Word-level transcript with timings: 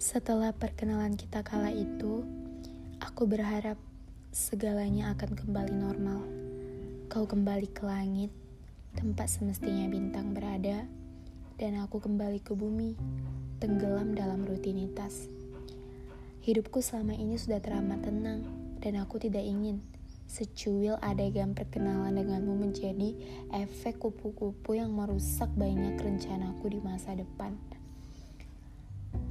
Setelah 0.00 0.56
perkenalan 0.56 1.12
kita 1.12 1.44
kala 1.44 1.68
itu, 1.76 2.24
aku 3.04 3.28
berharap 3.28 3.76
segalanya 4.32 5.12
akan 5.12 5.36
kembali 5.36 5.76
normal. 5.76 6.24
Kau 7.12 7.28
kembali 7.28 7.68
ke 7.68 7.84
langit, 7.84 8.32
tempat 8.96 9.28
semestinya 9.28 9.92
bintang 9.92 10.32
berada, 10.32 10.88
dan 11.60 11.84
aku 11.84 12.00
kembali 12.00 12.40
ke 12.40 12.56
bumi, 12.56 12.96
tenggelam 13.60 14.16
dalam 14.16 14.48
rutinitas. 14.48 15.28
Hidupku 16.48 16.80
selama 16.80 17.12
ini 17.12 17.36
sudah 17.36 17.60
teramat 17.60 18.00
tenang, 18.00 18.48
dan 18.80 18.96
aku 19.04 19.20
tidak 19.20 19.44
ingin 19.44 19.84
secuil 20.24 20.96
adegan 21.04 21.52
perkenalan 21.52 22.16
denganmu 22.16 22.56
menjadi 22.56 23.12
efek 23.52 24.00
kupu-kupu 24.00 24.80
yang 24.80 24.96
merusak 24.96 25.52
banyak 25.60 26.00
rencanaku 26.00 26.72
di 26.72 26.80
masa 26.80 27.12
depan. 27.12 27.52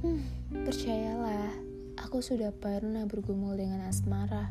Hmm, 0.00 0.24
percayalah, 0.64 1.52
aku 2.00 2.24
sudah 2.24 2.48
pernah 2.56 3.04
bergumul 3.04 3.52
dengan 3.52 3.84
asmara 3.84 4.48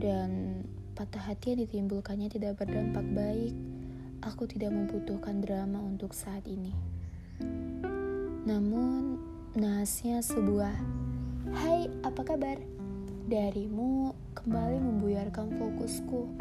dan 0.00 0.64
patah 0.96 1.28
hati 1.28 1.52
yang 1.52 1.68
ditimbulkannya 1.68 2.32
tidak 2.32 2.56
berdampak 2.56 3.04
baik. 3.12 3.52
Aku 4.24 4.48
tidak 4.48 4.72
membutuhkan 4.72 5.44
drama 5.44 5.76
untuk 5.76 6.16
saat 6.16 6.48
ini. 6.48 6.72
Namun, 8.48 9.20
nahasnya 9.52 10.24
sebuah 10.24 10.72
Hai, 11.52 11.92
apa 12.00 12.24
kabar? 12.24 12.56
Darimu 13.28 14.16
kembali 14.32 14.80
membuyarkan 14.80 15.52
fokusku. 15.52 16.40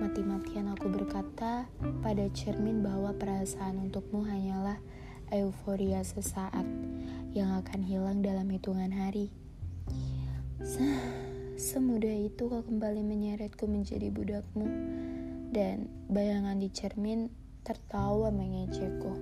Mati-matian 0.00 0.72
aku 0.72 0.88
berkata 0.88 1.68
pada 2.00 2.24
cermin 2.32 2.80
bahwa 2.80 3.12
perasaan 3.12 3.92
untukmu 3.92 4.24
hanyalah 4.24 4.80
euforia 5.28 6.00
sesaat 6.00 6.64
yang 7.36 7.60
akan 7.60 7.80
hilang 7.84 8.24
dalam 8.24 8.48
hitungan 8.48 8.92
hari. 8.92 9.28
Semudah 11.58 12.14
itu 12.14 12.46
kau 12.46 12.62
kembali 12.62 13.02
menyeretku 13.02 13.66
menjadi 13.66 14.14
budakmu 14.14 14.66
dan 15.50 15.90
bayangan 16.06 16.58
di 16.58 16.70
cermin 16.70 17.30
tertawa 17.66 18.30
mengejekku. 18.30 19.12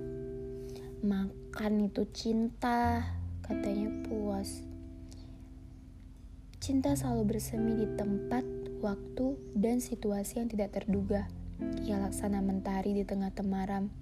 Makan 1.05 1.73
itu 1.89 2.09
cinta, 2.09 3.05
katanya 3.45 3.89
puas. 4.05 4.65
Cinta 6.57 6.97
selalu 6.97 7.37
bersemi 7.37 7.77
di 7.77 7.87
tempat, 7.95 8.43
waktu, 8.81 9.37
dan 9.53 9.77
situasi 9.77 10.41
yang 10.41 10.49
tidak 10.49 10.73
terduga. 10.73 11.29
Ia 11.85 12.01
laksana 12.01 12.41
mentari 12.41 12.97
di 12.97 13.05
tengah 13.05 13.29
temaram, 13.29 13.93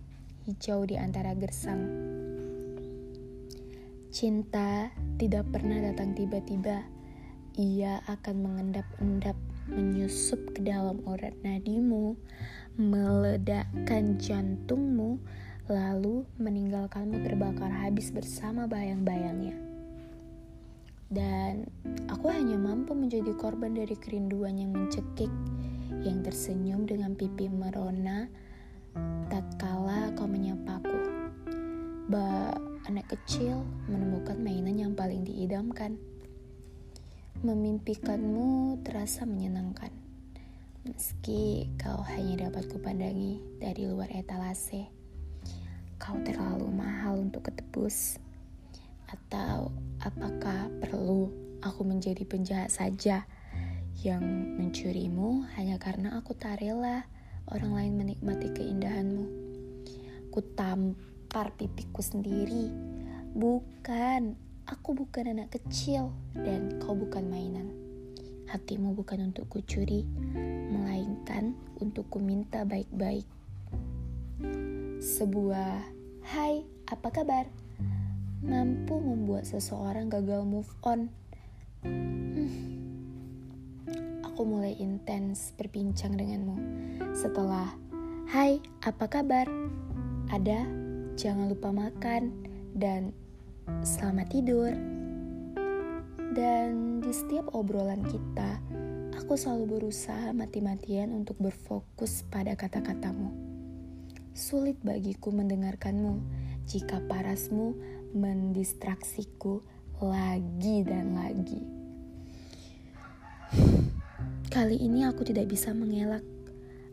hijau 0.48 0.88
di 0.88 0.96
antara 0.96 1.36
gersang. 1.36 2.15
Cinta 4.16 4.88
tidak 5.20 5.44
pernah 5.52 5.76
datang 5.92 6.16
tiba-tiba. 6.16 6.88
Ia 7.60 8.00
akan 8.08 8.48
mengendap-endap, 8.48 9.36
menyusup 9.68 10.56
ke 10.56 10.64
dalam 10.64 11.04
urat 11.04 11.36
nadimu, 11.44 12.16
meledakkan 12.80 14.16
jantungmu, 14.16 15.20
lalu 15.68 16.24
meninggalkanmu 16.40 17.28
terbakar 17.28 17.68
habis 17.68 18.08
bersama 18.16 18.72
bayang-bayangnya. 18.72 19.60
Dan 21.12 21.68
aku 22.08 22.32
hanya 22.32 22.56
mampu 22.56 22.96
menjadi 22.96 23.36
korban 23.36 23.76
dari 23.76 24.00
kerinduan 24.00 24.56
yang 24.56 24.72
mencekik, 24.72 25.32
yang 26.08 26.24
tersenyum 26.24 26.88
dengan 26.88 27.20
pipi 27.20 27.52
merona 27.52 28.32
tatkala 29.28 30.08
kau 30.16 30.24
menyapaku. 30.24 31.04
Ba 32.08 32.56
anak 32.86 33.10
kecil 33.10 33.66
menemukan 33.90 34.38
mainan 34.38 34.78
yang 34.78 34.94
paling 34.94 35.26
diidamkan. 35.26 35.98
Memimpikanmu 37.42 38.82
terasa 38.86 39.26
menyenangkan. 39.26 39.90
Meski 40.86 41.74
kau 41.82 42.06
hanya 42.06 42.50
dapat 42.50 42.70
kupandangi 42.70 43.42
dari 43.58 43.90
luar 43.90 44.14
etalase. 44.14 44.86
Kau 45.98 46.22
terlalu 46.22 46.70
mahal 46.70 47.26
untuk 47.26 47.50
ketebus. 47.50 48.22
Atau 49.10 49.74
apakah 50.06 50.70
perlu 50.78 51.34
aku 51.66 51.82
menjadi 51.82 52.22
penjahat 52.22 52.70
saja 52.70 53.26
yang 54.06 54.22
mencurimu 54.62 55.50
hanya 55.58 55.82
karena 55.82 56.22
aku 56.22 56.38
tak 56.38 56.62
rela 56.62 57.10
orang 57.50 57.74
lain 57.74 57.94
menikmati 57.98 58.54
keindahanmu. 58.54 59.26
Ku 60.30 60.40
tampar 61.36 61.52
pipiku 61.60 62.00
sendiri. 62.00 62.72
Bukan, 63.36 64.40
aku 64.72 64.96
bukan 64.96 65.36
anak 65.36 65.52
kecil 65.52 66.16
dan 66.32 66.80
kau 66.80 66.96
bukan 66.96 67.28
mainan. 67.28 67.76
Hatimu 68.48 68.96
bukan 68.96 69.28
untuk 69.28 69.52
kucuri, 69.52 70.08
melainkan 70.72 71.52
untuk 71.84 72.08
kuminta 72.08 72.64
baik-baik. 72.64 73.28
Sebuah 75.04 75.84
"Hai, 76.24 76.64
apa 76.88 77.12
kabar?" 77.12 77.52
mampu 78.40 78.96
membuat 78.96 79.44
seseorang 79.44 80.08
gagal 80.08 80.40
move 80.48 80.72
on. 80.88 81.12
Hmm. 81.84 82.48
Aku 84.24 84.48
mulai 84.48 84.80
intens 84.80 85.52
berbincang 85.60 86.16
denganmu. 86.16 86.56
Setelah 87.12 87.76
"Hai, 88.32 88.64
apa 88.88 89.12
kabar?" 89.12 89.52
ada 90.32 90.85
jangan 91.16 91.48
lupa 91.48 91.72
makan, 91.72 92.36
dan 92.76 93.16
selamat 93.88 94.28
tidur. 94.36 94.72
Dan 96.36 97.00
di 97.00 97.12
setiap 97.16 97.56
obrolan 97.56 98.04
kita, 98.04 98.60
aku 99.16 99.40
selalu 99.40 99.80
berusaha 99.80 100.36
mati-matian 100.36 101.16
untuk 101.16 101.40
berfokus 101.40 102.28
pada 102.28 102.60
kata-katamu. 102.60 103.32
Sulit 104.36 104.76
bagiku 104.84 105.32
mendengarkanmu 105.32 106.20
jika 106.68 107.00
parasmu 107.08 107.80
mendistraksiku 108.12 109.64
lagi 110.04 110.84
dan 110.84 111.16
lagi. 111.16 111.64
Kali 114.52 114.76
ini 114.84 115.08
aku 115.08 115.24
tidak 115.24 115.48
bisa 115.48 115.72
mengelak. 115.72 116.24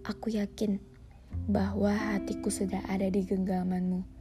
Aku 0.07 0.31
yakin 0.31 0.79
bahwa 1.51 1.91
hatiku 1.91 2.51
sudah 2.51 2.83
ada 2.87 3.11
di 3.11 3.27
genggamanmu 3.27 4.12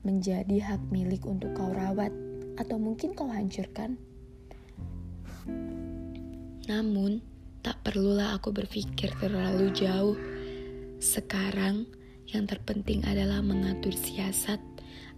menjadi 0.00 0.64
hak 0.64 0.88
milik 0.88 1.28
untuk 1.28 1.52
kau 1.52 1.72
rawat, 1.72 2.12
atau 2.56 2.76
mungkin 2.76 3.12
kau 3.12 3.28
hancurkan. 3.28 4.00
Namun, 6.68 7.20
tak 7.60 7.82
perlulah 7.84 8.36
aku 8.36 8.52
berpikir 8.52 9.12
terlalu 9.20 9.68
jauh. 9.76 10.16
Sekarang, 11.00 11.84
yang 12.30 12.46
terpenting 12.46 13.04
adalah 13.04 13.42
mengatur 13.44 13.92
siasat 13.92 14.62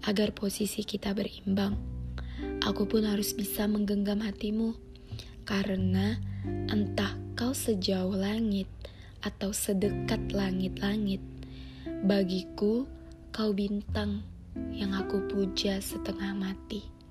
agar 0.02 0.34
posisi 0.34 0.82
kita 0.82 1.14
berimbang. 1.14 1.78
Aku 2.62 2.86
pun 2.86 3.06
harus 3.06 3.34
bisa 3.34 3.66
menggenggam 3.70 4.22
hatimu, 4.22 4.74
karena 5.46 6.18
entah 6.70 7.14
kau 7.38 7.54
sejauh 7.54 8.14
langit 8.14 8.66
atau 9.22 9.54
sedekat 9.54 10.34
langit-langit, 10.34 11.22
bagiku 12.02 12.86
kau 13.30 13.54
bintang 13.54 14.26
yang 14.72 14.92
aku 14.96 15.24
puja 15.28 15.80
setengah 15.80 16.32
mati. 16.36 17.01